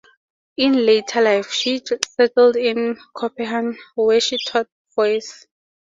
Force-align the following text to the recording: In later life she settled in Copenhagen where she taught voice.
In 0.57 0.83
later 0.83 1.21
life 1.21 1.51
she 1.51 1.79
settled 2.17 2.55
in 2.55 2.97
Copenhagen 3.13 3.77
where 3.93 4.19
she 4.19 4.39
taught 4.49 4.67
voice. 4.95 5.45